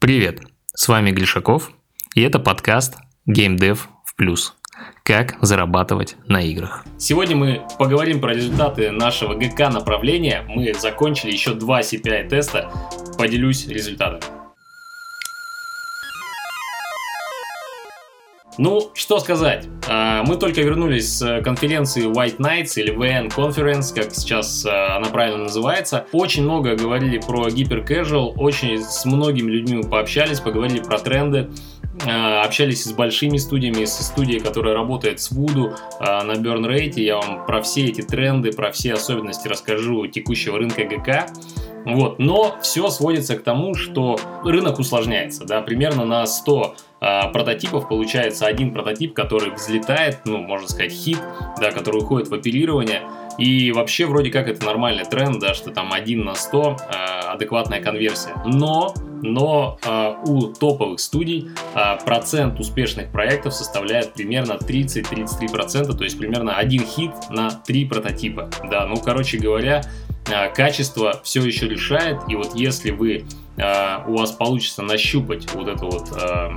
Привет, 0.00 0.40
с 0.74 0.88
вами 0.88 1.10
Глишаков, 1.10 1.72
и 2.14 2.22
это 2.22 2.38
подкаст 2.38 2.96
Game 3.28 3.58
Dev 3.58 3.80
в 4.06 4.16
плюс. 4.16 4.54
Как 5.02 5.36
зарабатывать 5.42 6.16
на 6.26 6.40
играх. 6.40 6.86
Сегодня 6.96 7.36
мы 7.36 7.62
поговорим 7.78 8.18
про 8.18 8.32
результаты 8.32 8.92
нашего 8.92 9.34
ГК 9.34 9.68
направления. 9.68 10.42
Мы 10.48 10.72
закончили 10.72 11.32
еще 11.32 11.52
два 11.52 11.80
CPI 11.82 12.30
теста. 12.30 12.72
Поделюсь 13.18 13.68
результатами. 13.68 14.39
Ну, 18.60 18.90
что 18.92 19.20
сказать. 19.20 19.66
А, 19.88 20.22
мы 20.22 20.36
только 20.36 20.60
вернулись 20.60 21.16
с 21.16 21.40
конференции 21.40 22.04
White 22.04 22.36
Nights 22.36 22.74
или 22.76 22.94
VN 22.94 23.34
Conference, 23.34 23.94
как 23.94 24.14
сейчас 24.14 24.66
а, 24.66 24.98
она 24.98 25.08
правильно 25.08 25.44
называется. 25.44 26.04
Очень 26.12 26.42
много 26.42 26.76
говорили 26.76 27.16
про 27.16 27.48
гипер 27.48 27.78
casual, 27.78 28.34
очень 28.36 28.78
с 28.82 29.06
многими 29.06 29.50
людьми 29.50 29.82
пообщались, 29.82 30.40
поговорили 30.40 30.82
про 30.82 30.98
тренды 30.98 31.48
а, 32.06 32.42
общались 32.42 32.84
с 32.84 32.92
большими 32.92 33.38
студиями, 33.38 33.86
с 33.86 33.98
студией, 33.98 34.40
которая 34.40 34.74
работает 34.74 35.20
с 35.20 35.32
Voodoo 35.32 35.74
на 35.98 36.32
Burn 36.32 36.66
Rate. 36.66 37.00
Я 37.00 37.16
вам 37.16 37.46
про 37.46 37.62
все 37.62 37.86
эти 37.86 38.02
тренды, 38.02 38.52
про 38.52 38.70
все 38.72 38.92
особенности 38.92 39.48
расскажу 39.48 40.06
текущего 40.06 40.58
рынка 40.58 40.84
ГК. 40.84 41.28
Вот. 41.86 42.18
Но 42.18 42.56
все 42.60 42.90
сводится 42.90 43.36
к 43.36 43.42
тому, 43.42 43.74
что 43.74 44.18
рынок 44.44 44.78
усложняется. 44.78 45.46
Да? 45.46 45.62
Примерно 45.62 46.04
на 46.04 46.26
100 46.26 46.62
а, 46.62 46.74
прототипов 47.00 47.88
получается 47.88 48.46
один 48.46 48.72
прототип, 48.72 49.14
который 49.14 49.50
взлетает, 49.50 50.18
ну, 50.26 50.38
можно 50.38 50.68
сказать, 50.68 50.92
хит, 50.92 51.18
да, 51.58 51.72
который 51.72 52.02
уходит 52.02 52.28
в 52.28 52.34
оперирование. 52.34 53.02
И 53.40 53.72
вообще 53.72 54.04
вроде 54.04 54.30
как 54.30 54.48
это 54.48 54.66
нормальный 54.66 55.04
тренд, 55.04 55.38
да, 55.40 55.54
что 55.54 55.70
там 55.70 55.94
1 55.94 56.24
на 56.24 56.34
100 56.34 56.76
э, 56.78 56.94
адекватная 57.28 57.80
конверсия. 57.80 58.34
Но, 58.44 58.94
но 59.22 59.78
э, 59.82 60.14
у 60.26 60.48
топовых 60.48 61.00
студий 61.00 61.48
э, 61.74 62.04
процент 62.04 62.60
успешных 62.60 63.10
проектов 63.10 63.54
составляет 63.54 64.12
примерно 64.12 64.52
30-33%, 64.52 65.96
то 65.96 66.04
есть 66.04 66.18
примерно 66.18 66.56
один 66.56 66.84
хит 66.84 67.12
на 67.30 67.50
3 67.50 67.86
прототипа. 67.86 68.50
Да, 68.70 68.86
ну, 68.86 68.96
короче 68.98 69.38
говоря, 69.38 69.82
э, 70.30 70.52
качество 70.52 71.20
все 71.24 71.42
еще 71.42 71.66
решает. 71.66 72.18
И 72.28 72.36
вот 72.36 72.54
если 72.54 72.90
вы, 72.90 73.24
э, 73.56 73.96
у 74.06 74.18
вас 74.18 74.32
получится 74.32 74.82
нащупать 74.82 75.50
вот 75.54 75.68
это 75.68 75.84
вот... 75.86 76.08
Э, 76.12 76.50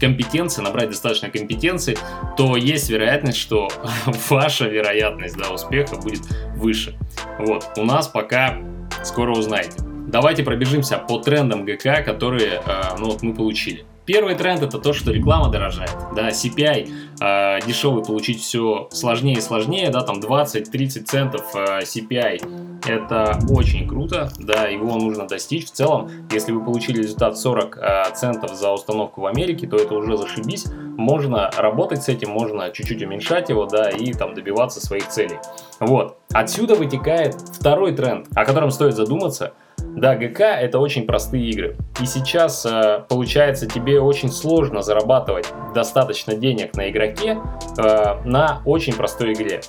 компетенции, 0.00 0.62
набрать 0.62 0.88
достаточно 0.88 1.30
компетенции, 1.30 1.96
то 2.36 2.56
есть 2.56 2.88
вероятность, 2.90 3.38
что 3.38 3.68
ваша 4.28 4.66
вероятность 4.66 5.36
да, 5.36 5.50
успеха 5.50 5.96
будет 5.96 6.22
выше. 6.56 6.96
Вот, 7.38 7.66
у 7.76 7.84
нас 7.84 8.08
пока 8.08 8.58
скоро 9.04 9.32
узнаете. 9.32 9.72
Давайте 10.08 10.42
пробежимся 10.42 10.98
по 10.98 11.18
трендам 11.18 11.64
ГК, 11.64 12.02
которые 12.02 12.62
э, 12.66 12.82
ну, 12.98 13.10
вот 13.10 13.22
мы 13.22 13.34
получили. 13.34 13.84
Первый 14.12 14.34
тренд 14.34 14.60
это 14.60 14.80
то, 14.80 14.92
что 14.92 15.12
реклама 15.12 15.52
дорожает. 15.52 15.94
Да, 16.16 16.30
CPI 16.30 16.88
э, 17.20 17.64
дешевый 17.64 18.02
получить 18.02 18.42
все 18.42 18.88
сложнее 18.90 19.36
и 19.36 19.40
сложнее, 19.40 19.88
да, 19.90 20.00
там 20.00 20.18
20-30 20.18 21.04
центов 21.04 21.54
э, 21.54 21.82
CPI. 21.82 22.80
Это 22.88 23.38
очень 23.50 23.86
круто, 23.86 24.32
да, 24.40 24.66
его 24.66 24.96
нужно 24.96 25.28
достичь. 25.28 25.66
В 25.66 25.70
целом, 25.70 26.10
если 26.32 26.50
вы 26.50 26.64
получили 26.64 27.02
результат 27.02 27.38
40 27.38 27.76
э, 27.76 28.02
центов 28.16 28.56
за 28.56 28.72
установку 28.72 29.20
в 29.20 29.26
Америке, 29.26 29.68
то 29.68 29.76
это 29.76 29.94
уже 29.94 30.16
зашибись. 30.16 30.66
Можно 30.96 31.48
работать 31.56 32.02
с 32.02 32.08
этим, 32.08 32.30
можно 32.30 32.68
чуть-чуть 32.70 33.00
уменьшать 33.04 33.48
его, 33.48 33.66
да, 33.66 33.90
и 33.90 34.12
там 34.12 34.34
добиваться 34.34 34.84
своих 34.84 35.06
целей. 35.06 35.38
Вот. 35.78 36.18
Отсюда 36.32 36.74
вытекает 36.74 37.34
второй 37.34 37.94
тренд, 37.94 38.26
о 38.34 38.44
котором 38.44 38.72
стоит 38.72 38.96
задуматься– 38.96 39.54
да, 39.96 40.14
ГК 40.16 40.58
это 40.60 40.78
очень 40.78 41.06
простые 41.06 41.48
игры. 41.50 41.76
И 42.00 42.06
сейчас 42.06 42.64
э, 42.64 43.04
получается 43.08 43.66
тебе 43.66 44.00
очень 44.00 44.30
сложно 44.30 44.82
зарабатывать 44.82 45.52
достаточно 45.74 46.34
денег 46.34 46.74
на 46.74 46.90
игроке 46.90 47.38
э, 47.78 48.16
на 48.24 48.62
очень 48.64 48.94
простой 48.94 49.32
игре. 49.32 49.60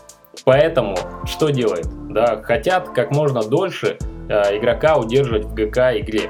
Поэтому 0.45 0.95
что 1.25 1.49
делают? 1.49 1.87
Да, 2.09 2.41
хотят 2.41 2.89
как 2.89 3.11
можно 3.11 3.43
дольше 3.43 3.97
э, 4.29 4.57
игрока 4.57 4.97
удерживать 4.97 5.45
в 5.45 5.53
ГК 5.53 5.99
игре. 5.99 6.29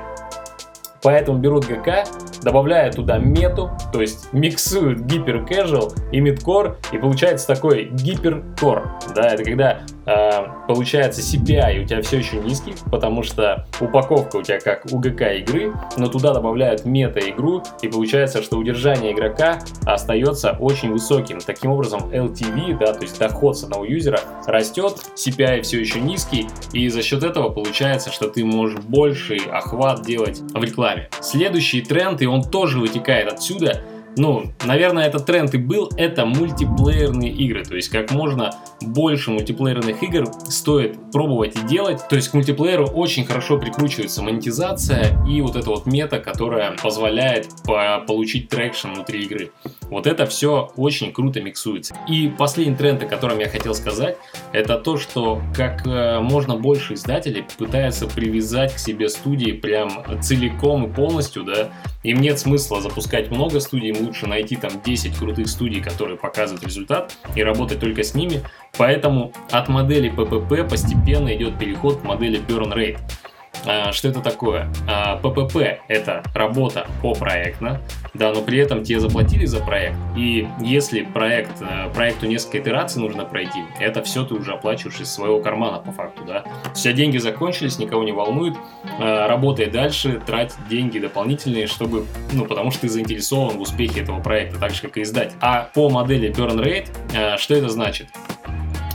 Поэтому 1.03 1.39
берут 1.39 1.65
ГК, 1.65 2.03
добавляют 2.43 2.95
туда 2.95 3.17
мету, 3.17 3.71
то 3.91 4.01
есть 4.01 4.31
миксуют 4.33 4.99
гипер 4.99 5.43
casual 5.43 5.93
и 6.11 6.19
мидкор, 6.19 6.77
и 6.91 6.97
получается 6.99 7.47
такой 7.47 7.85
гиперкор. 7.85 8.87
Да, 9.15 9.27
это 9.33 9.43
когда 9.43 9.79
получается 10.67 11.21
CPI 11.21 11.83
у 11.83 11.85
тебя 11.85 12.01
все 12.01 12.17
еще 12.17 12.37
низкий, 12.37 12.73
потому 12.89 13.23
что 13.23 13.65
упаковка 13.79 14.37
у 14.37 14.41
тебя 14.41 14.59
как 14.59 14.85
у 14.91 14.99
ГК 14.99 15.33
игры, 15.35 15.73
но 15.97 16.07
туда 16.07 16.33
добавляют 16.33 16.85
мета-игру, 16.85 17.63
и 17.81 17.87
получается, 17.87 18.41
что 18.41 18.57
удержание 18.57 19.13
игрока 19.13 19.59
остается 19.85 20.51
очень 20.59 20.91
высоким. 20.91 21.39
Таким 21.39 21.71
образом, 21.71 22.09
LTV, 22.11 22.77
да, 22.79 22.93
то 22.93 23.01
есть 23.01 23.19
доход 23.19 23.57
с 23.57 23.63
одного 23.63 23.85
юзера 23.85 24.19
растет, 24.47 24.97
CPI 25.15 25.61
все 25.61 25.79
еще 25.79 25.99
низкий, 25.99 26.47
и 26.73 26.87
за 26.89 27.01
счет 27.01 27.23
этого 27.23 27.49
получается, 27.49 28.11
что 28.11 28.27
ты 28.29 28.43
можешь 28.43 28.79
больший 28.79 29.39
охват 29.51 30.03
делать 30.03 30.41
в 30.53 30.63
рекламе. 30.63 31.09
Следующий 31.21 31.81
тренд, 31.81 32.21
и 32.21 32.25
он 32.25 32.43
тоже 32.43 32.79
вытекает 32.79 33.31
отсюда, 33.31 33.81
ну, 34.17 34.51
наверное, 34.65 35.07
этот 35.07 35.25
тренд 35.25 35.53
и 35.53 35.57
был, 35.57 35.89
это 35.97 36.25
мультиплеерные 36.25 37.31
игры. 37.31 37.63
То 37.63 37.75
есть, 37.75 37.89
как 37.89 38.11
можно 38.11 38.51
больше 38.81 39.31
мультиплеерных 39.31 40.03
игр 40.03 40.25
стоит 40.49 40.97
пробовать 41.11 41.55
и 41.55 41.67
делать. 41.67 42.07
То 42.09 42.15
есть, 42.15 42.29
к 42.29 42.33
мультиплееру 42.33 42.87
очень 42.87 43.25
хорошо 43.25 43.57
прикручивается 43.57 44.21
монетизация 44.21 45.17
и 45.27 45.41
вот 45.41 45.55
эта 45.55 45.69
вот 45.69 45.85
мета, 45.85 46.19
которая 46.19 46.75
позволяет 46.81 47.47
по 47.65 48.03
получить 48.07 48.49
traction 48.49 48.89
внутри 48.89 49.23
игры. 49.23 49.51
Вот 49.89 50.07
это 50.07 50.25
все 50.25 50.71
очень 50.75 51.11
круто 51.11 51.41
миксуется. 51.41 51.95
И 52.07 52.29
последний 52.29 52.75
тренд, 52.75 53.03
о 53.03 53.05
котором 53.05 53.39
я 53.39 53.49
хотел 53.49 53.73
сказать, 53.73 54.17
это 54.53 54.77
то, 54.77 54.97
что 54.97 55.41
как 55.55 55.85
э, 55.85 56.19
можно 56.19 56.55
больше 56.55 56.93
издателей 56.93 57.45
пытаются 57.57 58.07
привязать 58.07 58.73
к 58.73 58.79
себе 58.79 59.09
студии 59.09 59.51
прям 59.51 60.03
целиком 60.21 60.85
и 60.85 60.93
полностью, 60.93 61.43
да. 61.43 61.71
Им 62.03 62.19
нет 62.21 62.39
смысла 62.39 62.81
запускать 62.81 63.29
много 63.29 63.59
студий, 63.59 63.91
лучше 64.01 64.27
найти 64.27 64.55
там 64.55 64.81
10 64.83 65.17
крутых 65.17 65.47
студий, 65.47 65.81
которые 65.81 66.17
показывают 66.17 66.63
результат, 66.63 67.15
и 67.35 67.43
работать 67.43 67.79
только 67.79 68.03
с 68.03 68.13
ними. 68.13 68.41
Поэтому 68.77 69.33
от 69.51 69.69
модели 69.69 70.11
PPP 70.11 70.69
постепенно 70.69 71.35
идет 71.35 71.57
переход 71.57 72.01
к 72.01 72.03
модели 72.03 72.39
Burn 72.39 72.73
Rate. 72.73 72.99
А, 73.65 73.91
что 73.91 74.07
это 74.07 74.21
такое? 74.21 74.67
ППП 75.21 75.55
а,– 75.57 75.77
это 75.87 76.23
работа 76.33 76.87
по 77.01 77.13
проектно, 77.13 77.81
да, 78.13 78.33
но 78.33 78.41
при 78.41 78.59
этом 78.59 78.83
тебе 78.83 78.99
заплатили 78.99 79.45
за 79.45 79.59
проект, 79.59 79.95
и 80.15 80.47
если 80.59 81.01
проект, 81.01 81.61
э, 81.61 81.89
проекту 81.93 82.25
несколько 82.25 82.59
итераций 82.59 83.01
нужно 83.01 83.25
пройти, 83.25 83.63
это 83.79 84.03
все 84.03 84.25
ты 84.25 84.33
уже 84.33 84.53
оплачиваешь 84.53 84.99
из 84.99 85.11
своего 85.11 85.39
кармана 85.39 85.79
по 85.79 85.91
факту, 85.91 86.23
да. 86.25 86.43
Все 86.73 86.93
деньги 86.93 87.17
закончились, 87.17 87.79
никого 87.79 88.03
не 88.03 88.11
волнует, 88.11 88.55
а, 88.99 89.27
работай 89.27 89.67
дальше, 89.67 90.21
трать 90.25 90.53
деньги 90.69 90.99
дополнительные, 90.99 91.67
чтобы, 91.67 92.05
ну, 92.33 92.45
потому 92.45 92.71
что 92.71 92.81
ты 92.81 92.89
заинтересован 92.89 93.57
в 93.57 93.61
успехе 93.61 94.01
этого 94.01 94.21
проекта, 94.21 94.59
так 94.59 94.71
же, 94.71 94.81
как 94.81 94.97
и 94.97 95.03
издать. 95.03 95.33
А 95.39 95.69
по 95.73 95.89
модели 95.89 96.33
Burn 96.33 96.59
Rate, 96.59 97.37
что 97.37 97.55
это 97.55 97.69
значит? 97.69 98.07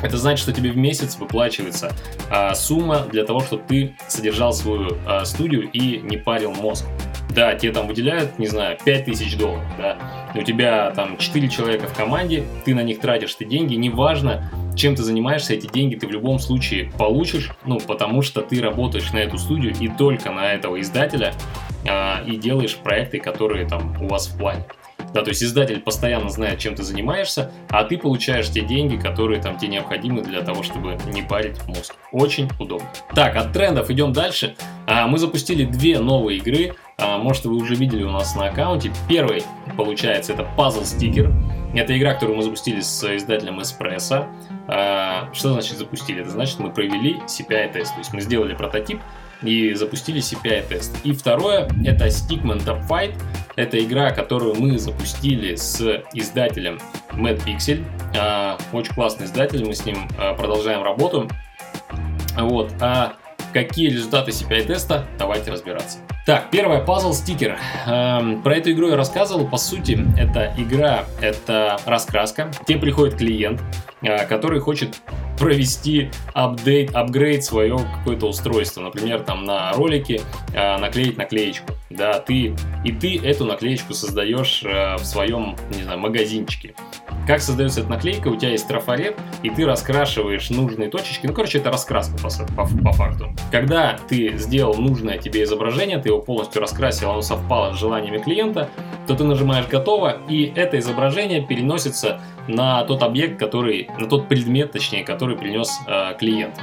Это 0.02 0.16
значит, 0.16 0.42
что 0.42 0.52
тебе 0.52 0.70
в 0.70 0.76
месяц 0.76 1.16
выплачивается 1.16 1.92
а, 2.30 2.54
сумма 2.54 3.06
для 3.10 3.24
того, 3.24 3.40
чтобы 3.40 3.62
ты 3.66 3.96
содержал 4.08 4.52
свою 4.52 4.98
а, 5.06 5.24
студию 5.24 5.70
и 5.70 5.98
не 5.98 6.16
парил 6.16 6.52
мозг. 6.52 6.86
Да, 7.30 7.54
тебе 7.54 7.72
там 7.72 7.86
выделяют, 7.86 8.38
не 8.38 8.46
знаю, 8.46 8.78
5000 8.82 9.36
долларов, 9.36 9.64
да, 9.76 9.98
у 10.34 10.42
тебя 10.42 10.90
там 10.92 11.18
4 11.18 11.48
человека 11.48 11.86
в 11.86 11.94
команде, 11.94 12.44
ты 12.64 12.74
на 12.74 12.82
них 12.82 13.00
тратишь 13.00 13.34
ты 13.34 13.44
деньги, 13.44 13.74
неважно, 13.74 14.50
чем 14.74 14.94
ты 14.94 15.02
занимаешься, 15.02 15.54
эти 15.54 15.66
деньги 15.66 15.96
ты 15.96 16.06
в 16.06 16.10
любом 16.10 16.38
случае 16.38 16.90
получишь, 16.96 17.50
ну, 17.64 17.78
потому 17.80 18.22
что 18.22 18.42
ты 18.42 18.60
работаешь 18.62 19.12
на 19.12 19.18
эту 19.18 19.38
студию 19.38 19.74
и 19.78 19.88
только 19.88 20.30
на 20.30 20.52
этого 20.52 20.80
издателя 20.80 21.34
а, 21.86 22.22
и 22.26 22.36
делаешь 22.36 22.76
проекты, 22.76 23.18
которые 23.18 23.66
там 23.66 24.00
у 24.02 24.08
вас 24.08 24.28
в 24.28 24.38
плане. 24.38 24.64
Да, 25.14 25.22
то 25.22 25.30
есть 25.30 25.42
издатель 25.42 25.80
постоянно 25.80 26.28
знает, 26.28 26.58
чем 26.58 26.74
ты 26.74 26.82
занимаешься, 26.82 27.50
а 27.68 27.84
ты 27.84 27.96
получаешь 27.98 28.50
те 28.50 28.60
деньги, 28.60 28.96
которые 28.96 29.40
там 29.40 29.58
тебе 29.58 29.68
необходимы 29.68 30.22
для 30.22 30.42
того, 30.42 30.62
чтобы 30.62 30.98
не 31.12 31.22
парить 31.22 31.62
мозг. 31.66 31.94
Очень 32.12 32.50
удобно. 32.58 32.88
Так, 33.14 33.36
от 33.36 33.52
трендов 33.52 33.90
идем 33.90 34.12
дальше. 34.12 34.56
А, 34.86 35.06
мы 35.06 35.18
запустили 35.18 35.64
две 35.64 35.98
новые 35.98 36.38
игры. 36.38 36.74
А, 36.98 37.18
может, 37.18 37.44
вы 37.44 37.56
уже 37.56 37.74
видели 37.74 38.02
у 38.02 38.10
нас 38.10 38.34
на 38.36 38.46
аккаунте. 38.46 38.92
Первый, 39.08 39.42
получается, 39.76 40.32
это 40.32 40.46
Puzzle 40.56 40.82
Sticker. 40.82 41.32
Это 41.74 41.96
игра, 41.96 42.14
которую 42.14 42.38
мы 42.38 42.42
запустили 42.42 42.80
с 42.80 43.16
издателем 43.16 43.60
Espresso. 43.60 44.26
А, 44.68 45.28
что 45.32 45.52
значит 45.52 45.76
запустили? 45.78 46.22
Это 46.22 46.30
значит, 46.30 46.58
мы 46.58 46.70
провели 46.70 47.16
CPI-тест. 47.26 47.92
То 47.92 47.98
есть 47.98 48.12
мы 48.12 48.20
сделали 48.20 48.54
прототип, 48.54 49.00
и 49.42 49.74
запустили 49.74 50.20
CPI-тест. 50.20 50.98
И 51.04 51.12
второе, 51.12 51.68
это 51.84 52.06
Stickman 52.06 52.64
Top 52.64 52.86
Fight. 52.88 53.14
Это 53.56 53.82
игра, 53.82 54.10
которую 54.10 54.54
мы 54.54 54.78
запустили 54.78 55.54
с 55.54 55.80
издателем 56.12 56.78
Mad 57.12 57.42
Pixel. 57.44 57.84
А, 58.18 58.58
очень 58.72 58.94
классный 58.94 59.26
издатель, 59.26 59.64
мы 59.64 59.74
с 59.74 59.84
ним 59.84 60.08
а, 60.18 60.34
продолжаем 60.34 60.82
работу. 60.82 61.28
Вот. 62.36 62.72
А 62.80 63.16
Какие 63.56 63.88
результаты 63.88 64.32
CPI-теста? 64.32 65.06
Давайте 65.18 65.50
разбираться. 65.50 65.96
Так, 66.26 66.50
первое, 66.50 66.84
пазл 66.84 67.14
стикер. 67.14 67.58
Эм, 67.86 68.42
про 68.42 68.56
эту 68.56 68.72
игру 68.72 68.88
я 68.88 68.96
рассказывал. 68.96 69.48
По 69.48 69.56
сути, 69.56 69.98
это 70.18 70.52
игра, 70.58 71.06
это 71.22 71.78
раскраска. 71.86 72.50
Тебе 72.66 72.78
приходит 72.80 73.16
клиент, 73.16 73.62
который 74.00 74.60
хочет 74.60 74.96
провести 75.38 76.10
апдейт, 76.34 76.94
апгрейд 76.94 77.44
свое 77.44 77.78
какое-то 77.98 78.26
устройство. 78.26 78.80
Например, 78.82 79.20
там 79.20 79.44
на 79.44 79.72
ролике 79.72 80.20
э, 80.54 80.78
наклеить 80.78 81.16
наклеечку. 81.16 81.72
Да, 81.90 82.20
ты 82.20 82.54
и 82.84 82.92
ты 82.92 83.18
эту 83.18 83.44
наклеечку 83.44 83.94
создаешь 83.94 84.62
э, 84.64 84.96
в 84.96 85.04
своем, 85.04 85.56
не 85.74 85.82
знаю, 85.82 85.98
магазинчике. 85.98 86.74
Как 87.26 87.40
создается 87.40 87.80
эта 87.80 87.90
наклейка? 87.90 88.28
У 88.28 88.36
тебя 88.36 88.52
есть 88.52 88.68
трафарет, 88.68 89.16
и 89.42 89.50
ты 89.50 89.66
раскрашиваешь 89.66 90.48
нужные 90.50 90.88
точечки. 90.88 91.26
Ну, 91.26 91.32
короче, 91.32 91.58
это 91.58 91.70
раскраска 91.72 92.16
по, 92.18 92.28
по, 92.54 92.68
по 92.84 92.92
факту. 92.92 93.34
Когда 93.50 93.98
ты 94.08 94.38
сделал 94.38 94.74
нужное 94.74 95.18
тебе 95.18 95.42
изображение, 95.42 95.98
ты 95.98 96.10
его 96.10 96.20
полностью 96.20 96.62
раскрасил, 96.62 97.10
оно 97.10 97.22
совпало 97.22 97.72
с 97.72 97.78
желаниями 97.78 98.18
клиента, 98.18 98.70
то 99.06 99.14
ты 99.14 99.24
нажимаешь 99.24 99.66
«Готово», 99.66 100.18
и 100.28 100.52
это 100.54 100.78
изображение 100.78 101.44
переносится 101.44 102.20
на 102.48 102.84
тот 102.84 103.02
объект, 103.02 103.38
который, 103.38 103.85
на 103.98 104.06
тот 104.06 104.28
предмет, 104.28 104.72
точнее, 104.72 105.04
который 105.04 105.36
принес 105.36 105.70
э, 105.86 106.14
клиент. 106.18 106.54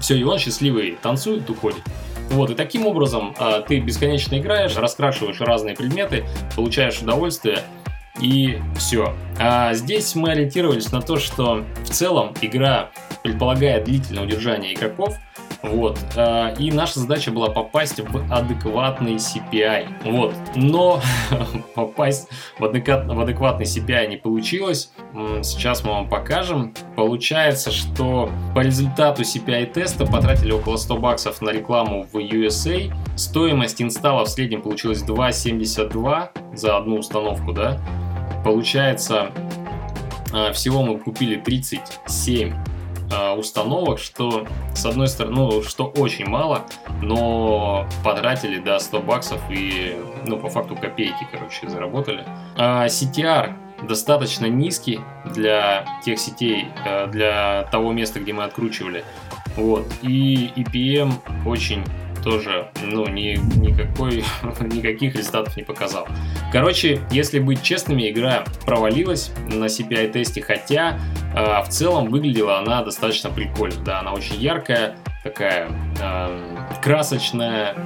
Все, 0.00 0.16
и 0.16 0.22
он 0.22 0.38
счастливый 0.38 0.98
танцует, 1.00 1.48
уходит. 1.48 1.82
Вот, 2.30 2.50
и 2.50 2.54
таким 2.54 2.86
образом 2.86 3.34
э, 3.38 3.62
ты 3.66 3.80
бесконечно 3.80 4.38
играешь, 4.38 4.76
раскрашиваешь 4.76 5.40
разные 5.40 5.74
предметы, 5.74 6.24
получаешь 6.56 7.00
удовольствие, 7.00 7.60
и 8.20 8.58
все. 8.76 9.14
А 9.38 9.74
здесь 9.74 10.14
мы 10.14 10.30
ориентировались 10.30 10.92
на 10.92 11.02
то, 11.02 11.18
что 11.18 11.64
в 11.82 11.90
целом 11.90 12.34
игра 12.40 12.90
предполагает 13.22 13.84
длительное 13.84 14.24
удержание 14.24 14.74
игроков, 14.74 15.16
вот. 15.64 15.98
А, 16.16 16.54
и 16.58 16.70
наша 16.70 17.00
задача 17.00 17.30
была 17.30 17.48
попасть 17.48 17.98
в 17.98 18.32
адекватный 18.32 19.14
CPI. 19.14 19.88
Вот. 20.04 20.34
Но 20.54 21.00
попасть 21.74 22.28
в, 22.58 22.64
адекват, 22.64 23.06
в 23.06 23.18
адекватный 23.18 23.64
CPI 23.64 24.08
не 24.08 24.16
получилось. 24.16 24.92
Сейчас 25.42 25.82
мы 25.82 25.92
вам 25.92 26.08
покажем. 26.08 26.74
Получается, 26.96 27.70
что 27.70 28.30
по 28.54 28.60
результату 28.60 29.22
CPI 29.22 29.72
теста 29.72 30.06
потратили 30.06 30.52
около 30.52 30.76
100 30.76 30.96
баксов 30.98 31.40
на 31.40 31.50
рекламу 31.50 32.06
в 32.12 32.16
USA. 32.18 32.92
Стоимость 33.16 33.80
инсталла 33.80 34.24
в 34.24 34.28
среднем 34.28 34.60
получилась 34.60 35.02
2,72 35.02 36.56
за 36.56 36.76
одну 36.76 36.98
установку, 36.98 37.52
да. 37.52 37.80
Получается, 38.44 39.30
а, 40.32 40.52
всего 40.52 40.82
мы 40.82 40.98
купили 40.98 41.36
37 41.36 42.52
а, 43.14 43.34
установок, 43.34 43.98
что 43.98 44.46
с 44.74 44.84
одной 44.84 45.08
стороны, 45.08 45.36
ну, 45.36 45.62
что 45.62 45.86
очень 45.86 46.26
мало, 46.26 46.62
но 47.02 47.86
потратили, 48.02 48.58
да, 48.58 48.78
100 48.78 49.00
баксов 49.00 49.40
и, 49.50 49.96
ну, 50.26 50.36
по 50.38 50.48
факту 50.48 50.76
копейки, 50.76 51.26
короче, 51.30 51.68
заработали. 51.68 52.24
А 52.56 52.86
CTR 52.86 53.54
достаточно 53.86 54.46
низкий 54.46 55.00
для 55.24 55.86
тех 56.04 56.18
сетей, 56.18 56.68
э, 56.84 57.06
для 57.08 57.68
того 57.70 57.92
места, 57.92 58.20
где 58.20 58.32
мы 58.32 58.44
откручивали. 58.44 59.04
Вот. 59.56 59.86
И 60.02 60.50
EPM 60.56 61.12
очень 61.46 61.84
тоже 62.24 62.70
ну, 62.82 63.06
ни, 63.06 63.36
никакой, 63.58 64.24
никаких 64.60 65.14
результатов 65.14 65.56
не 65.56 65.62
показал. 65.62 66.08
Короче, 66.50 67.00
если 67.10 67.38
быть 67.38 67.62
честными, 67.62 68.10
игра 68.10 68.44
провалилась 68.64 69.30
на 69.52 69.66
CPI-тесте, 69.66 70.40
хотя 70.40 70.98
э, 71.34 71.62
в 71.62 71.68
целом 71.68 72.10
выглядела 72.10 72.58
она 72.58 72.82
достаточно 72.82 73.30
прикольно. 73.30 73.76
Да, 73.84 74.00
она 74.00 74.12
очень 74.12 74.36
яркая, 74.36 74.96
такая 75.22 75.70
э, 76.00 76.56
красочная, 76.82 77.76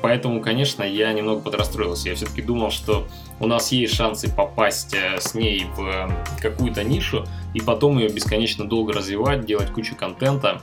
поэтому, 0.00 0.40
конечно, 0.40 0.82
я 0.82 1.12
немного 1.12 1.40
подрастроился. 1.40 2.08
Я 2.08 2.14
все-таки 2.14 2.42
думал, 2.42 2.70
что 2.70 3.06
у 3.40 3.46
нас 3.46 3.72
есть 3.72 3.94
шансы 3.94 4.34
попасть 4.34 4.94
э, 4.94 5.20
с 5.20 5.34
ней 5.34 5.66
в 5.76 6.10
какую-то 6.40 6.84
нишу 6.84 7.24
и 7.54 7.60
потом 7.60 7.98
ее 7.98 8.08
бесконечно 8.08 8.64
долго 8.64 8.92
развивать, 8.92 9.44
делать 9.44 9.70
кучу 9.70 9.94
контента 9.96 10.60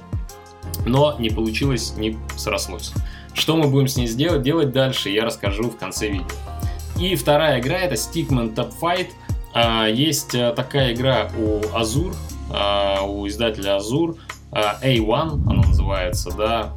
но 0.85 1.15
не 1.19 1.29
получилось, 1.29 1.93
не 1.97 2.17
срослось. 2.37 2.93
Что 3.33 3.55
мы 3.55 3.67
будем 3.67 3.87
с 3.87 3.95
ней 3.95 4.07
сделать, 4.07 4.41
делать 4.41 4.71
дальше, 4.71 5.09
я 5.09 5.25
расскажу 5.25 5.69
в 5.69 5.77
конце 5.77 6.09
видео. 6.09 6.25
И 6.99 7.15
вторая 7.15 7.59
игра 7.59 7.77
это 7.77 7.95
Stickman 7.95 8.53
Top 8.53 8.73
Fight. 8.81 9.09
А, 9.53 9.87
есть 9.87 10.35
э, 10.35 10.53
такая 10.53 10.93
игра 10.93 11.29
у 11.37 11.59
Azure, 11.75 12.15
а, 12.51 13.01
у 13.03 13.27
издателя 13.27 13.77
Azure, 13.77 14.17
а, 14.51 14.79
A1 14.81 15.49
она 15.49 15.63
называется, 15.63 16.31
да, 16.35 16.71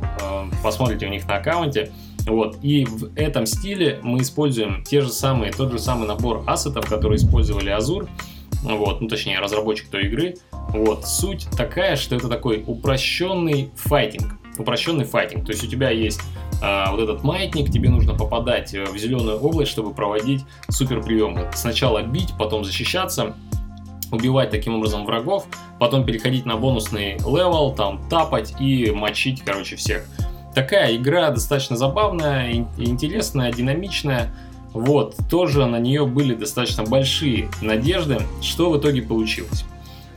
посмотрите 0.62 1.06
у 1.06 1.10
них 1.10 1.26
на 1.26 1.36
аккаунте. 1.36 1.92
Вот. 2.26 2.58
И 2.62 2.84
в 2.84 3.16
этом 3.16 3.46
стиле 3.46 3.98
мы 4.02 4.20
используем 4.20 4.84
те 4.84 5.00
же 5.00 5.10
самые, 5.10 5.52
тот 5.52 5.72
же 5.72 5.78
самый 5.78 6.06
набор 6.06 6.44
ассетов, 6.46 6.88
которые 6.88 7.16
использовали 7.16 7.76
Azure. 7.76 8.08
Вот, 8.62 9.00
ну 9.00 9.08
точнее 9.08 9.40
разработчик 9.40 9.88
той 9.88 10.06
игры. 10.06 10.36
Вот, 10.68 11.04
суть 11.06 11.48
такая, 11.56 11.96
что 11.96 12.14
это 12.14 12.28
такой 12.28 12.62
упрощенный 12.64 13.70
файтинг. 13.74 14.34
Упрощенный 14.56 15.04
файтинг. 15.04 15.44
То 15.44 15.52
есть 15.52 15.64
у 15.64 15.66
тебя 15.66 15.90
есть 15.90 16.20
вот 16.92 17.00
этот 17.00 17.24
маятник, 17.24 17.72
тебе 17.72 17.90
нужно 17.90 18.14
попадать 18.14 18.72
э, 18.72 18.84
в 18.84 18.96
зеленую 18.96 19.38
область, 19.38 19.72
чтобы 19.72 19.92
проводить 19.92 20.44
супер 20.68 21.02
приемы. 21.02 21.50
Сначала 21.54 22.02
бить, 22.02 22.32
потом 22.38 22.64
защищаться, 22.64 23.34
убивать 24.12 24.50
таким 24.50 24.76
образом 24.76 25.04
врагов, 25.04 25.46
потом 25.80 26.04
переходить 26.04 26.46
на 26.46 26.56
бонусный 26.56 27.14
level, 27.14 27.74
там 27.74 28.00
тапать 28.08 28.54
и 28.60 28.92
мочить, 28.92 29.42
короче, 29.44 29.74
всех. 29.74 30.06
Такая 30.54 30.94
игра 30.96 31.30
достаточно 31.30 31.76
забавная, 31.76 32.52
интересная, 32.76 33.52
динамичная. 33.52 34.32
Вот, 34.72 35.16
тоже 35.28 35.66
на 35.66 35.78
нее 35.78 36.06
были 36.06 36.34
достаточно 36.34 36.84
большие 36.84 37.48
надежды. 37.60 38.20
Что 38.40 38.70
в 38.70 38.78
итоге 38.78 39.02
получилось? 39.02 39.64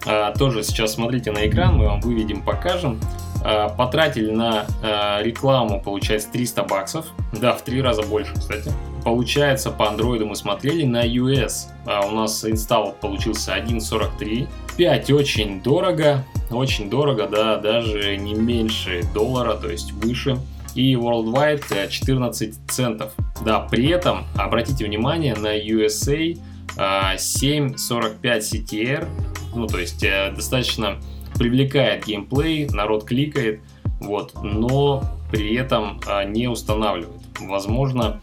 А, 0.05 0.31
тоже 0.33 0.63
сейчас 0.63 0.93
смотрите 0.93 1.31
на 1.31 1.47
экран, 1.47 1.75
мы 1.77 1.85
вам 1.85 2.01
выведем, 2.01 2.43
покажем. 2.43 2.99
А, 3.47 3.69
потратили 3.69 4.31
на 4.31 4.65
а, 4.81 5.21
рекламу, 5.21 5.79
получается, 5.79 6.31
300 6.31 6.63
баксов. 6.63 7.05
Да, 7.31 7.53
в 7.53 7.61
три 7.61 7.79
раза 7.79 8.01
больше, 8.01 8.33
кстати. 8.33 8.71
Получается, 9.03 9.69
по 9.69 9.87
андроиду 9.87 10.25
мы 10.25 10.35
смотрели 10.35 10.83
на 10.83 11.05
US. 11.05 11.67
А, 11.85 12.07
у 12.07 12.11
нас 12.11 12.43
инсталл 12.43 12.95
получился 12.99 13.55
1.43. 13.55 14.47
5 14.77 15.11
очень 15.11 15.61
дорого, 15.61 16.25
очень 16.49 16.89
дорого, 16.89 17.27
да, 17.27 17.57
даже 17.57 18.17
не 18.17 18.33
меньше 18.33 19.03
доллара, 19.13 19.53
то 19.53 19.69
есть 19.69 19.91
выше. 19.91 20.39
И 20.73 20.95
worldwide 20.95 21.89
14 21.89 22.55
центов. 22.67 23.13
Да, 23.45 23.59
при 23.59 23.89
этом, 23.89 24.25
обратите 24.35 24.85
внимание, 24.85 25.35
на 25.35 25.55
USA 25.57 26.37
7.45 26.75 28.17
CTR 28.21 29.07
ну, 29.55 29.67
то 29.67 29.79
есть 29.79 30.03
э, 30.03 30.31
достаточно 30.35 30.97
привлекает 31.37 32.05
геймплей, 32.05 32.67
народ 32.69 33.05
кликает, 33.05 33.61
вот, 33.99 34.33
но 34.43 35.03
при 35.31 35.55
этом 35.55 35.99
э, 36.07 36.25
не 36.25 36.47
устанавливает. 36.47 37.21
Возможно, 37.39 38.21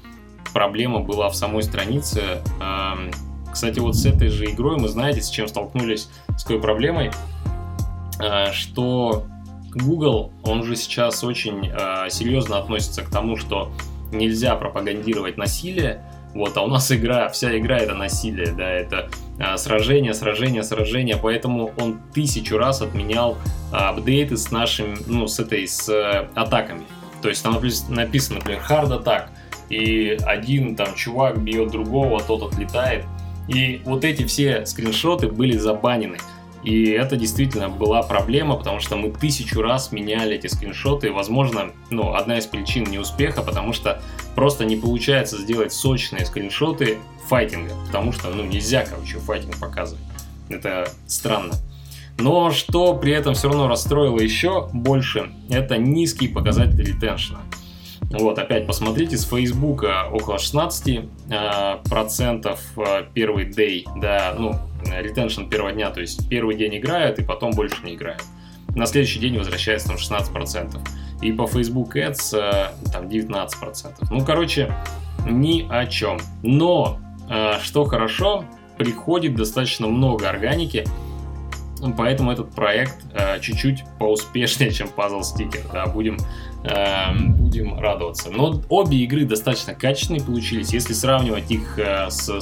проблема 0.53 1.01
была 1.01 1.29
в 1.29 1.37
самой 1.37 1.63
странице. 1.63 2.43
Кстати, 3.53 3.79
вот 3.81 3.97
с 3.97 4.07
этой 4.07 4.29
же 4.29 4.47
игрой 4.47 4.79
мы 4.79 4.89
знаете, 4.89 5.21
с 5.21 5.29
чем 5.29 5.47
столкнулись, 5.47 6.09
с 6.39 6.45
той 6.45 6.59
проблемой, 6.59 7.11
э, 8.19 8.51
что 8.53 9.27
Google, 9.75 10.33
он 10.43 10.61
уже 10.61 10.77
сейчас 10.77 11.23
очень 11.23 11.69
э, 11.69 12.09
серьезно 12.09 12.59
относится 12.59 13.03
к 13.03 13.11
тому, 13.11 13.37
что 13.37 13.71
нельзя 14.11 14.57
пропагандировать 14.57 15.37
насилие, 15.37 16.03
вот, 16.35 16.57
а 16.57 16.63
у 16.63 16.67
нас 16.67 16.91
игра, 16.91 17.29
вся 17.29 17.57
игра 17.59 17.77
это 17.77 17.95
насилие, 17.95 18.53
да, 18.53 18.71
это 18.71 19.11
а, 19.43 19.59
сражение, 19.59 20.15
сражение, 20.15 20.63
сражение, 20.63 21.17
поэтому 21.21 21.73
он 21.77 21.99
тысячу 22.15 22.59
раз 22.59 22.81
отменял 22.81 23.37
а, 23.73 23.89
апдейты 23.91 24.37
с 24.37 24.53
нашим, 24.53 24.95
ну, 25.07 25.27
с 25.27 25.41
этой, 25.41 25.67
с 25.67 25.89
а, 25.89 26.29
атаками. 26.37 26.83
То 27.23 27.29
есть 27.29 27.43
там 27.43 27.61
написано, 27.89 28.39
например, 28.39 28.63
hard 28.69 29.03
attack, 29.03 29.25
и 29.69 30.17
один 30.25 30.77
там 30.77 30.95
чувак 30.95 31.43
бьет 31.43 31.73
другого, 31.73 32.23
тот 32.23 32.53
отлетает. 32.53 33.05
И 33.49 33.83
вот 33.85 34.05
эти 34.05 34.25
все 34.25 34.65
скриншоты 34.65 35.27
были 35.27 35.57
забанены. 35.57 36.19
И 36.63 36.91
это 36.91 37.17
действительно 37.17 37.69
была 37.69 38.03
проблема, 38.03 38.57
потому 38.57 38.79
что 38.79 38.97
мы 38.97 39.11
тысячу 39.11 39.61
раз 39.63 39.91
меняли 39.91 40.37
эти 40.37 40.47
скриншоты. 40.47 41.09
И, 41.09 41.11
возможно, 41.11 41.73
ну, 41.91 42.15
одна 42.15 42.39
из 42.39 42.47
причин 42.47 42.85
неуспеха, 42.85 43.43
потому 43.43 43.73
что 43.73 44.01
просто 44.35 44.65
не 44.65 44.77
получается 44.77 45.39
сделать 45.39 45.73
сочные 45.73 46.25
скриншоты 46.25 46.99
файтинга. 47.29 47.75
Потому 47.87 48.13
что, 48.13 48.29
ну, 48.29 48.45
нельзя, 48.45 48.85
короче, 48.85 49.19
файтинг 49.19 49.59
показывать. 49.59 50.05
Это 50.49 50.89
странно. 51.07 51.55
Но 52.19 52.51
что 52.51 52.95
при 52.95 53.13
этом 53.13 53.35
все 53.35 53.49
равно 53.49 53.69
расстроило 53.69 54.21
еще 54.21 54.69
больше, 54.73 55.33
это 55.51 55.79
низкий 55.79 56.29
показатель 56.29 56.85
ретеншна. 56.85 57.41
Вот, 58.11 58.39
опять 58.39 58.67
посмотрите, 58.67 59.17
с 59.17 59.25
Фейсбука 59.25 60.09
около 60.13 60.37
16% 60.37 61.09
э, 61.31 61.89
процентов 61.89 62.61
э, 62.77 63.05
первый 63.15 63.47
day, 63.47 63.85
да, 63.97 64.35
ну, 64.39 64.59
ретеншн 64.91 65.45
первого 65.45 65.73
дня, 65.73 65.91
то 65.91 66.01
есть 66.01 66.29
первый 66.29 66.57
день 66.57 66.77
играют 66.79 67.19
и 67.19 67.23
потом 67.23 67.53
больше 67.53 67.77
не 67.85 67.95
играют. 67.95 68.23
На 68.75 68.87
следующий 68.87 69.21
день 69.21 69.37
возвращается 69.37 69.89
там 69.89 69.97
16%. 69.97 70.79
и 71.21 71.31
по 71.33 71.47
Facebook 71.47 71.97
Ads 71.97 72.37
э, 72.37 72.91
там 72.91 73.07
19%. 73.07 73.49
Ну, 74.11 74.25
короче, 74.25 74.75
ни 75.29 75.67
о 75.71 75.87
чем. 75.87 76.19
Но, 76.43 76.99
э, 77.31 77.59
что 77.63 77.85
хорошо, 77.85 78.45
приходит 78.79 79.37
достаточно 79.37 79.87
много 79.87 80.29
органики, 80.29 80.85
поэтому 81.97 82.33
этот 82.33 82.51
проект 82.55 82.97
э, 83.13 83.41
чуть-чуть 83.41 83.85
поуспешнее, 83.99 84.71
чем 84.71 84.89
Puzzle 84.89 85.21
Sticker, 85.21 85.71
да, 85.73 85.87
будем, 85.87 86.17
э, 86.65 87.15
будем 87.15 87.79
радоваться. 87.79 88.31
Но 88.31 88.63
обе 88.69 88.99
игры 88.99 89.25
достаточно 89.25 89.75
качественные 89.75 90.23
получились, 90.23 90.73
если 90.73 90.93
сравнивать 90.93 91.51
их 91.51 91.79
с 91.79 92.29
э, 92.29 92.41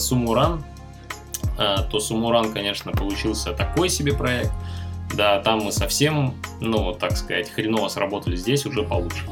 то 1.57 2.01
Сумуран, 2.01 2.53
конечно, 2.53 2.93
получился 2.93 3.53
такой 3.53 3.89
себе 3.89 4.15
проект, 4.15 4.53
да, 5.15 5.41
там 5.41 5.61
мы 5.61 5.73
совсем, 5.73 6.35
ну, 6.61 6.93
так 6.93 7.17
сказать, 7.17 7.51
хреново 7.51 7.89
сработали, 7.89 8.37
здесь 8.37 8.65
уже 8.67 8.83
получше. 8.83 9.25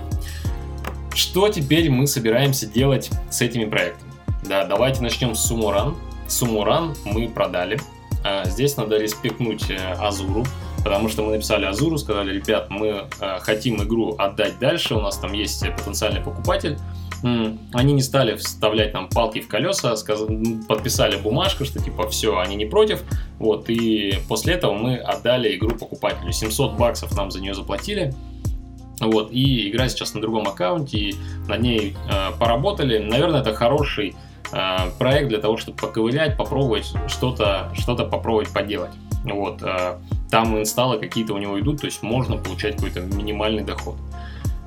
Что 1.15 1.49
теперь 1.49 1.91
мы 1.91 2.07
собираемся 2.07 2.67
делать 2.67 3.11
с 3.31 3.41
этими 3.41 3.65
проектами? 3.65 4.13
Да, 4.45 4.65
давайте 4.65 5.03
начнем 5.03 5.35
с 5.35 5.47
Сумуран. 5.47 5.97
Сумуран 6.27 6.95
мы 7.05 7.29
продали. 7.29 7.79
А, 8.25 8.45
здесь 8.45 8.77
надо 8.77 8.99
респектнуть 8.99 9.71
э, 9.71 9.77
Азуру, 9.99 10.45
потому 10.79 11.09
что 11.09 11.25
мы 11.25 11.33
написали 11.33 11.65
Азуру, 11.65 11.99
сказали, 11.99 12.35
ребят, 12.35 12.69
мы 12.69 13.09
э, 13.21 13.39
хотим 13.41 13.83
игру 13.83 14.17
отдать 14.19 14.59
дальше, 14.59 14.95
у 14.95 15.01
нас 15.01 15.17
там 15.19 15.33
есть 15.33 15.65
потенциальный 15.77 16.21
покупатель. 16.21 16.79
Они 17.23 17.93
не 17.93 18.03
стали 18.03 18.37
вставлять 18.37 18.95
нам 18.95 19.09
палки 19.09 19.41
в 19.41 19.49
колеса, 19.49 19.95
подписали 20.69 21.17
бумажку, 21.17 21.65
что 21.65 21.83
типа 21.83 22.09
все, 22.09 22.39
они 22.39 22.57
не 22.57 22.67
против. 22.67 23.03
Вот, 23.39 23.69
и 23.69 24.19
после 24.29 24.55
этого 24.55 24.75
мы 24.75 24.97
отдали 24.97 25.57
игру 25.57 25.71
покупателю. 25.71 26.33
700 26.33 26.77
баксов 26.77 27.17
нам 27.17 27.31
за 27.31 27.41
нее 27.41 27.55
заплатили. 27.55 28.15
Вот, 29.01 29.31
и 29.31 29.71
игра 29.71 29.89
сейчас 29.89 30.15
на 30.15 30.21
другом 30.21 30.49
аккаунте, 30.49 30.99
и 30.99 31.15
над 31.47 31.61
ней 31.61 31.97
э, 32.11 32.33
поработали. 32.39 32.99
Наверное, 32.99 33.41
это 33.41 33.55
хороший 33.55 34.17
э, 34.53 34.77
проект 34.99 35.29
для 35.29 35.39
того, 35.39 35.57
чтобы 35.57 35.77
поковырять, 35.77 36.37
попробовать 36.37 36.93
что-то 37.07 37.71
что 37.75 37.95
попробовать 37.95 38.53
поделать. 38.53 38.91
Вот, 39.25 39.63
э, 39.63 39.99
там 40.31 40.59
инсталлы 40.59 40.99
какие-то 40.99 41.35
у 41.35 41.39
него 41.39 41.61
идут, 41.61 41.81
то 41.81 41.87
есть 41.87 42.03
можно 42.03 42.37
получать 42.37 42.77
какой-то 42.77 43.01
минимальный 43.01 43.63
доход. 43.63 43.97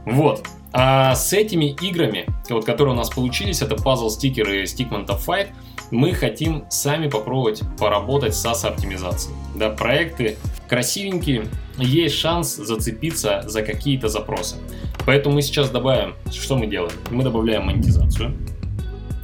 Вот. 0.05 0.47
А 0.73 1.15
с 1.15 1.33
этими 1.33 1.75
играми, 1.81 2.25
вот, 2.49 2.65
которые 2.65 2.93
у 2.93 2.97
нас 2.97 3.09
получились, 3.09 3.61
это 3.61 3.75
Puzzle 3.75 4.07
Sticker 4.07 4.61
и 4.61 4.63
Stickman 4.63 5.05
of 5.07 5.25
Fight, 5.25 5.49
мы 5.91 6.13
хотим 6.13 6.65
сами 6.69 7.09
попробовать 7.09 7.63
поработать 7.77 8.33
с 8.33 8.45
SAS-оптимизацией. 8.45 9.35
Да, 9.55 9.69
проекты 9.69 10.37
красивенькие, 10.69 11.47
есть 11.77 12.15
шанс 12.15 12.55
зацепиться 12.55 13.43
за 13.45 13.61
какие-то 13.61 14.07
запросы. 14.07 14.55
Поэтому 15.05 15.35
мы 15.35 15.41
сейчас 15.41 15.69
добавим, 15.69 16.15
что 16.31 16.55
мы 16.55 16.67
делаем? 16.67 16.93
Мы 17.09 17.23
добавляем 17.23 17.65
монетизацию 17.65 18.37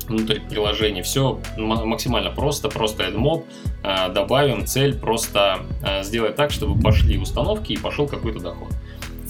внутрь 0.07 0.39
приложения. 0.39 1.03
Все 1.03 1.39
максимально 1.57 2.31
просто, 2.31 2.69
просто 2.69 3.03
AdMob. 3.03 3.45
А, 3.83 4.09
добавим 4.09 4.65
цель 4.65 4.97
просто 4.97 5.59
а, 5.83 6.03
сделать 6.03 6.35
так, 6.35 6.51
чтобы 6.51 6.79
пошли 6.81 7.17
установки 7.17 7.73
и 7.73 7.77
пошел 7.77 8.07
какой-то 8.07 8.39
доход. 8.39 8.69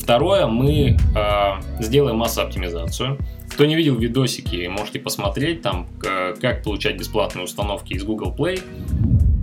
Второе, 0.08 0.48
мы 0.48 0.96
э, 0.96 1.82
сделаем 1.82 2.16
массу-оптимизацию. 2.16 3.18
Кто 3.50 3.66
не 3.66 3.76
видел 3.76 3.98
видосики, 3.98 4.66
можете 4.68 5.00
посмотреть 5.00 5.62
там, 5.62 5.86
как 6.00 6.64
получать 6.64 6.98
бесплатные 6.98 7.44
установки 7.44 7.92
из 7.92 8.06
Google 8.06 8.34
Play. 8.34 8.62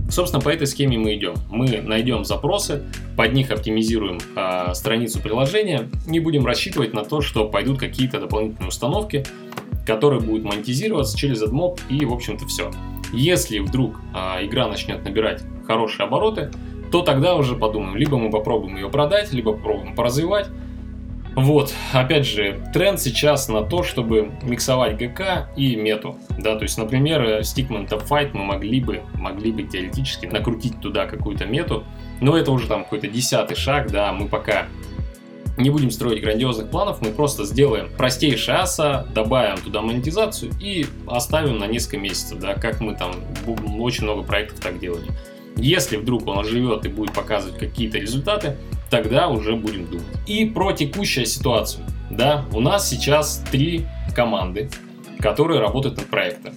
Собственно, 0.09 0.41
по 0.41 0.49
этой 0.49 0.65
схеме 0.65 0.97
мы 0.97 1.13
идем. 1.13 1.35
Мы 1.51 1.83
найдем 1.83 2.25
запросы, 2.25 2.81
под 3.15 3.33
них 3.33 3.51
оптимизируем 3.51 4.17
э, 4.35 4.73
страницу 4.73 5.21
приложения 5.21 5.87
и 6.07 6.19
будем 6.19 6.47
рассчитывать 6.47 6.95
на 6.95 7.03
то, 7.03 7.21
что 7.21 7.47
пойдут 7.47 7.77
какие-то 7.77 8.19
дополнительные 8.19 8.69
установки, 8.69 9.23
которые 9.85 10.19
будут 10.19 10.45
монетизироваться 10.45 11.15
через 11.15 11.43
AdMob 11.43 11.79
и, 11.89 12.03
в 12.05 12.11
общем-то, 12.11 12.47
все. 12.47 12.71
Если 13.13 13.59
вдруг 13.59 13.99
э, 14.15 14.47
игра 14.47 14.67
начнет 14.67 15.03
набирать 15.03 15.43
хорошие 15.67 16.07
обороты, 16.07 16.49
то 16.91 17.01
тогда 17.01 17.35
уже 17.35 17.55
подумаем, 17.55 17.95
либо 17.95 18.17
мы 18.17 18.29
попробуем 18.29 18.75
ее 18.75 18.89
продать, 18.89 19.33
либо 19.33 19.53
попробуем 19.53 19.95
поразвивать. 19.95 20.47
Вот, 21.35 21.73
опять 21.91 22.25
же, 22.25 22.61
тренд 22.73 22.99
сейчас 22.99 23.49
на 23.49 23.61
то, 23.61 23.83
чтобы 23.83 24.31
миксовать 24.41 24.97
ГК 24.97 25.49
и 25.57 25.75
мету, 25.75 26.15
да, 26.37 26.55
то 26.55 26.63
есть, 26.63 26.77
например, 26.77 27.41
Stickman 27.41 27.89
Top 27.89 28.07
Fight 28.07 28.29
мы 28.31 28.45
могли 28.45 28.79
бы, 28.79 29.01
могли 29.15 29.51
бы 29.51 29.63
теоретически 29.63 30.27
накрутить 30.27 30.79
туда 30.79 31.05
какую-то 31.05 31.45
мету, 31.45 31.83
но 32.21 32.37
это 32.37 32.51
уже 32.51 32.67
там 32.67 32.85
какой-то 32.85 33.07
десятый 33.07 33.57
шаг, 33.57 33.91
да, 33.91 34.13
мы 34.13 34.29
пока 34.29 34.67
не 35.57 35.69
будем 35.69 35.91
строить 35.91 36.21
грандиозных 36.21 36.69
планов, 36.69 37.01
мы 37.01 37.11
просто 37.11 37.43
сделаем 37.43 37.89
простейшее 37.97 38.59
аса, 38.59 39.05
добавим 39.13 39.57
туда 39.57 39.81
монетизацию 39.81 40.53
и 40.61 40.85
оставим 41.05 41.57
на 41.57 41.67
несколько 41.67 41.97
месяцев, 41.97 42.39
да, 42.39 42.53
как 42.53 42.79
мы 42.79 42.95
там 42.95 43.13
очень 43.77 44.05
много 44.05 44.23
проектов 44.23 44.61
так 44.61 44.79
делали. 44.79 45.07
Если 45.57 45.97
вдруг 45.97 46.27
он 46.27 46.39
оживет 46.39 46.85
и 46.85 46.89
будет 46.89 47.13
показывать 47.13 47.57
какие-то 47.57 47.97
результаты, 47.97 48.57
тогда 48.89 49.29
уже 49.29 49.55
будем 49.55 49.85
думать. 49.85 50.05
И 50.27 50.45
про 50.45 50.73
текущую 50.73 51.25
ситуацию. 51.25 51.85
Да, 52.09 52.45
у 52.53 52.59
нас 52.59 52.89
сейчас 52.89 53.43
три 53.51 53.85
команды, 54.15 54.69
которые 55.19 55.59
работают 55.59 55.97
над 55.97 56.07
проектом. 56.07 56.53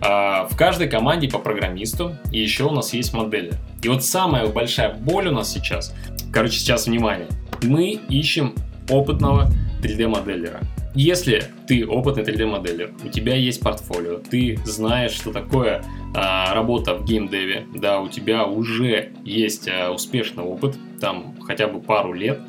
А, 0.00 0.46
в 0.50 0.56
каждой 0.56 0.88
команде 0.88 1.28
по 1.28 1.38
программисту, 1.38 2.16
и 2.30 2.40
еще 2.40 2.64
у 2.64 2.70
нас 2.70 2.92
есть 2.92 3.14
модели. 3.14 3.54
И 3.82 3.88
вот 3.88 4.04
самая 4.04 4.46
большая 4.46 4.94
боль 4.94 5.28
у 5.28 5.32
нас 5.32 5.50
сейчас, 5.50 5.94
короче, 6.32 6.58
сейчас 6.58 6.86
внимание, 6.86 7.28
мы 7.62 7.92
ищем 8.08 8.54
опытного 8.90 9.50
3D-моделлера. 9.82 10.60
Если 10.94 11.44
ты 11.66 11.86
опытный 11.86 12.22
3D-моделлер, 12.22 12.92
у 13.04 13.08
тебя 13.08 13.34
есть 13.34 13.60
портфолио, 13.60 14.18
ты 14.18 14.58
знаешь, 14.64 15.12
что 15.12 15.32
такое 15.32 15.82
работа 16.14 16.94
в 16.94 17.04
геймдеве, 17.04 17.66
да, 17.74 18.00
у 18.00 18.08
тебя 18.08 18.44
уже 18.46 19.10
есть 19.24 19.68
а, 19.68 19.90
успешный 19.90 20.44
опыт, 20.44 20.76
там 21.00 21.34
хотя 21.40 21.66
бы 21.66 21.80
пару 21.80 22.12
лет, 22.12 22.40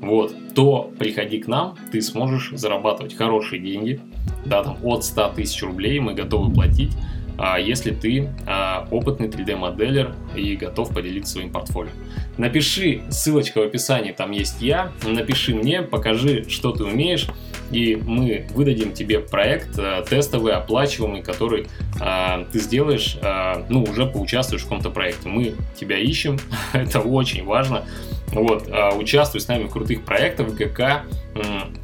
вот, 0.00 0.34
то 0.54 0.90
приходи 0.98 1.38
к 1.38 1.46
нам, 1.46 1.76
ты 1.92 2.02
сможешь 2.02 2.50
зарабатывать 2.52 3.14
хорошие 3.14 3.62
деньги, 3.62 4.00
да, 4.44 4.64
там 4.64 4.78
от 4.82 5.04
100 5.04 5.34
тысяч 5.36 5.62
рублей 5.62 6.00
мы 6.00 6.14
готовы 6.14 6.52
платить, 6.52 6.92
а, 7.38 7.58
если 7.58 7.92
ты 7.92 8.28
а, 8.46 8.88
опытный 8.90 9.28
3D-моделер 9.28 10.14
и 10.34 10.56
готов 10.56 10.92
поделиться 10.92 11.34
своим 11.34 11.52
портфолио. 11.52 11.90
Напиши, 12.38 13.02
ссылочка 13.10 13.58
в 13.58 13.62
описании, 13.62 14.12
там 14.12 14.32
есть 14.32 14.60
я, 14.60 14.92
напиши 15.04 15.54
мне, 15.54 15.82
покажи, 15.82 16.48
что 16.48 16.72
ты 16.72 16.84
умеешь, 16.84 17.28
и 17.72 17.96
мы 17.96 18.46
выдадим 18.54 18.92
тебе 18.92 19.20
проект 19.20 19.78
э, 19.78 20.04
тестовый, 20.08 20.52
оплачиваемый, 20.52 21.22
который 21.22 21.66
э, 22.00 22.44
ты 22.52 22.58
сделаешь, 22.58 23.16
э, 23.20 23.64
ну, 23.68 23.82
уже 23.84 24.06
поучаствуешь 24.06 24.62
в 24.62 24.64
каком-то 24.64 24.90
проекте. 24.90 25.28
Мы 25.28 25.54
тебя 25.78 25.98
ищем, 25.98 26.38
это 26.72 27.00
очень 27.00 27.44
важно. 27.44 27.84
Вот, 28.32 28.68
э, 28.68 28.94
участвуй 28.96 29.40
с 29.40 29.48
нами 29.48 29.64
в 29.64 29.70
крутых 29.70 30.04
проектах 30.04 30.48
в 30.48 30.54
ГК, 30.54 31.04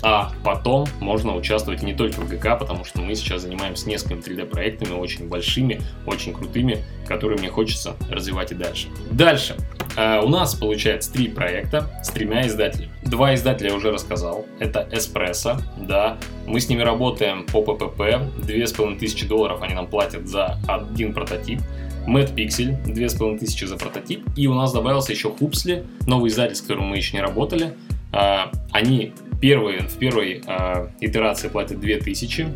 а 0.03 0.33
потом 0.45 0.87
можно 1.01 1.35
участвовать 1.35 1.83
не 1.83 1.95
только 1.95 2.21
в 2.21 2.29
ГК, 2.29 2.57
потому 2.57 2.85
что 2.85 3.01
мы 3.01 3.15
сейчас 3.15 3.43
занимаемся 3.43 3.89
несколькими 3.89 4.21
3D-проектами, 4.21 4.93
очень 4.93 5.29
большими, 5.29 5.81
очень 6.07 6.35
крутыми, 6.35 6.85
которые 7.07 7.39
мне 7.39 7.49
хочется 7.49 7.97
развивать 8.11 8.53
и 8.53 8.55
дальше. 8.55 8.89
Дальше. 9.11 9.57
Э, 9.97 10.21
у 10.21 10.29
нас 10.29 10.55
получается 10.55 11.13
три 11.13 11.29
проекта 11.29 11.91
с 12.05 12.09
тремя 12.11 12.47
издателями. 12.47 12.93
Два 13.03 13.35
издателя 13.35 13.71
я 13.71 13.77
уже 13.77 13.91
рассказал. 13.91 14.47
Это 14.59 14.89
Espresso, 14.93 15.61
да. 15.77 16.19
Мы 16.47 16.61
с 16.61 16.69
ними 16.69 16.83
работаем 16.83 17.47
по 17.47 17.63
ППП. 17.63 18.21
Две 18.39 18.67
с 18.67 18.73
половиной 18.73 18.99
тысячи 18.99 19.27
долларов 19.27 19.63
они 19.63 19.75
нам 19.75 19.87
платят 19.87 20.29
за 20.29 20.59
один 20.69 21.15
прототип. 21.15 21.61
Mad 22.09 22.35
Pixel, 22.35 23.39
тысячи 23.39 23.65
за 23.65 23.77
прототип. 23.77 24.25
И 24.37 24.47
у 24.47 24.55
нас 24.55 24.73
добавился 24.73 25.13
еще 25.13 25.31
Хупсли, 25.31 25.85
новый 26.07 26.31
издатель, 26.31 26.57
с 26.57 26.61
которым 26.61 26.87
мы 26.87 26.97
еще 26.97 27.17
не 27.17 27.23
работали. 27.23 27.75
А, 28.13 28.51
они 28.73 29.13
первые, 29.41 29.81
в 29.81 29.99
первой 29.99 30.43
а, 30.47 30.91
итерации 31.01 31.49
платят 31.49 31.81
2000. 31.81 32.47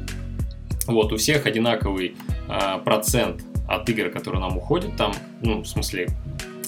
Вот, 0.86 1.12
у 1.12 1.16
всех 1.16 1.46
одинаковый 1.46 2.16
а, 2.48 2.78
процент 2.78 3.44
от 3.68 3.88
игр, 3.88 4.10
которые 4.10 4.40
нам 4.40 4.56
уходят. 4.56 4.96
Там, 4.96 5.12
ну, 5.42 5.60
в 5.60 5.66
смысле, 5.66 6.08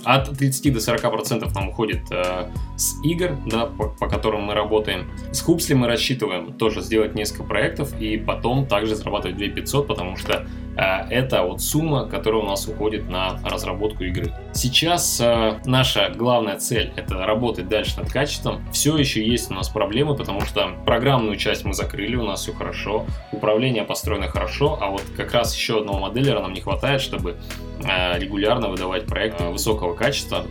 от 0.05 0.31
30 0.37 0.73
до 0.73 0.81
40 0.81 1.01
процентов 1.01 1.55
нам 1.55 1.69
уходит 1.69 2.03
э, 2.11 2.51
с 2.77 2.95
игр, 3.05 3.39
да, 3.47 3.67
по, 3.67 3.89
по 3.89 4.07
которым 4.07 4.43
мы 4.43 4.55
работаем. 4.55 5.11
С 5.33 5.41
Хупсли 5.41 5.73
мы 5.73 5.87
рассчитываем 5.87 6.53
тоже 6.53 6.83
сделать 6.83 7.15
несколько 7.15 7.45
проектов 7.45 7.99
и 7.99 8.19
потом 8.19 8.67
также 8.67 8.97
зарабатывать 8.97 9.39
2500, 9.39 9.87
потому 9.87 10.17
что 10.17 10.47
это 10.77 11.43
вот 11.43 11.61
сумма, 11.61 12.07
которая 12.07 12.43
у 12.43 12.47
нас 12.47 12.67
уходит 12.67 13.09
на 13.09 13.39
разработку 13.45 14.05
игры. 14.05 14.33
Сейчас 14.53 15.21
э, 15.21 15.61
наша 15.65 16.13
главная 16.15 16.59
цель 16.59 16.93
это 16.97 17.25
работать 17.25 17.69
дальше 17.69 17.99
над 17.99 18.11
качеством. 18.11 18.65
Все 18.73 18.97
еще 18.97 19.25
есть 19.25 19.51
у 19.51 19.55
нас 19.55 19.69
проблемы, 19.69 20.17
потому 20.17 20.41
что 20.41 20.71
программную 20.85 21.37
часть 21.37 21.65
мы 21.65 21.75
закрыли, 21.75 22.17
у 22.17 22.25
нас 22.25 22.43
все 22.43 22.53
хорошо, 22.53 23.07
управление 23.33 23.85
построено 23.85 24.29
хорошо, 24.29 24.79
а 24.81 24.91
вот 24.91 25.03
как 25.17 25.33
раз 25.33 25.55
еще 25.55 25.79
одного 25.79 26.01
моделера 26.01 26.41
нам 26.41 26.53
не 26.53 26.61
хватает, 26.61 27.01
чтобы 27.01 27.37
э, 27.83 28.19
регулярно 28.19 28.69
выдавать 28.69 29.07
проекты 29.07 29.45
высокого 29.45 29.95
качества 29.95 30.45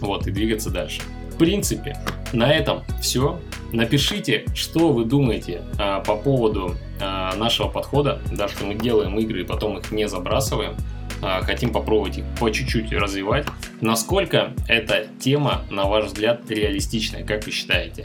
вот, 0.00 0.26
и 0.26 0.30
двигаться 0.30 0.70
дальше. 0.70 1.02
В 1.32 1.36
принципе, 1.38 1.96
на 2.32 2.52
этом 2.52 2.82
все. 3.00 3.38
Напишите, 3.72 4.44
что 4.54 4.92
вы 4.92 5.04
думаете 5.04 5.62
а, 5.78 6.00
по 6.00 6.16
поводу 6.16 6.74
нашего 7.00 7.68
подхода, 7.68 8.20
да, 8.32 8.48
что 8.48 8.64
мы 8.64 8.74
делаем 8.74 9.18
игры 9.18 9.42
и 9.42 9.44
потом 9.44 9.78
их 9.78 9.90
не 9.90 10.08
забрасываем. 10.08 10.74
А, 11.20 11.42
хотим 11.42 11.72
попробовать 11.72 12.18
их 12.18 12.24
по 12.38 12.50
чуть-чуть 12.50 12.92
развивать. 12.92 13.46
Насколько 13.80 14.52
эта 14.68 15.06
тема, 15.18 15.62
на 15.70 15.84
ваш 15.84 16.06
взгляд, 16.06 16.48
реалистичная, 16.48 17.24
как 17.24 17.44
вы 17.44 17.52
считаете? 17.52 18.04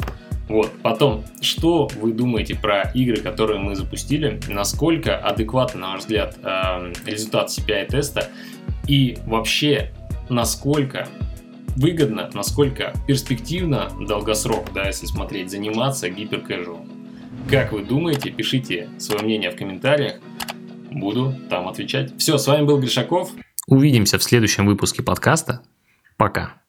Вот. 0.50 0.72
Потом, 0.82 1.24
что 1.42 1.90
вы 2.00 2.12
думаете 2.12 2.56
про 2.56 2.92
игры, 2.94 3.18
которые 3.18 3.60
мы 3.60 3.76
запустили? 3.76 4.40
Насколько 4.48 5.18
адекватно, 5.18 5.82
на 5.82 5.92
ваш 5.92 6.02
взгляд, 6.02 6.38
э, 6.44 6.94
результат 7.06 7.50
CPI-теста? 7.50 8.30
И 8.88 9.18
вообще, 9.26 9.92
насколько 10.30 11.08
выгодно, 11.76 12.30
насколько 12.34 12.94
перспективно 13.08 13.90
долгосрок, 14.00 14.74
да, 14.74 14.88
если 14.88 15.06
смотреть, 15.06 15.50
заниматься 15.50 16.10
гиперкэжуал. 16.10 16.86
Как 17.50 17.72
вы 17.72 17.84
думаете, 17.84 18.32
пишите 18.32 18.90
свое 18.98 19.22
мнение 19.24 19.52
в 19.52 19.56
комментариях, 19.56 20.20
буду 20.92 21.36
там 21.50 21.68
отвечать. 21.68 22.18
Все, 22.18 22.38
с 22.38 22.48
вами 22.48 22.66
был 22.66 22.80
Гришаков. 22.80 23.32
Увидимся 23.68 24.18
в 24.18 24.24
следующем 24.24 24.66
выпуске 24.66 25.04
подкаста. 25.04 25.62
Пока. 26.18 26.63